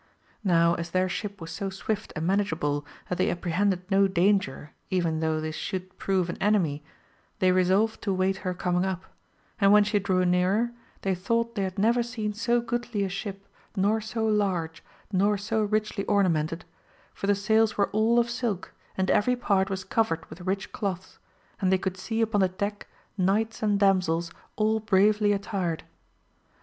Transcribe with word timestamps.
Now 0.43 0.73
as 0.73 0.89
their 0.89 1.07
ship 1.07 1.39
was 1.39 1.51
so 1.51 1.69
swift 1.69 2.11
and 2.15 2.25
manageable 2.25 2.87
that 3.07 3.19
they 3.19 3.29
apprehended 3.29 3.83
no 3.91 4.07
danger 4.07 4.71
even 4.89 5.19
though 5.19 5.39
this 5.39 5.53
should 5.55 5.95
prove 5.99 6.27
an 6.27 6.39
enemy 6.41 6.83
they 7.37 7.51
resolved 7.51 8.01
to 8.01 8.11
wait 8.11 8.37
her 8.37 8.55
coming 8.55 8.83
up, 8.83 9.03
and 9.59 9.71
when 9.71 9.83
she 9.83 9.99
drew 9.99 10.25
nearer, 10.25 10.71
they 11.03 11.13
thought 11.13 11.53
they 11.53 11.61
had 11.61 11.77
never 11.77 12.01
seen 12.01 12.33
so 12.33 12.61
goodly 12.61 13.03
a 13.03 13.09
ship, 13.09 13.45
nor 13.75 14.01
so 14.01 14.25
large, 14.25 14.83
nor 15.13 15.37
so 15.37 15.61
richly 15.61 16.03
ornamented, 16.05 16.65
for 17.13 17.27
the 17.27 17.35
sails 17.35 17.77
were 17.77 17.91
all 17.91 18.17
of 18.17 18.27
silk 18.27 18.73
and 18.97 19.11
every 19.11 19.35
part 19.35 19.69
was 19.69 19.83
covered 19.83 20.25
with 20.31 20.41
rich 20.41 20.71
cloths, 20.71 21.19
and 21.61 21.71
they 21.71 21.77
could 21.77 21.95
see 21.95 22.21
upon 22.23 22.41
the 22.41 22.49
deck 22.49 22.87
knights 23.19 23.61
and 23.61 23.79
damsels 23.79 24.31
all 24.55 24.79
bravely 24.79 25.31
attired. 25.31 25.83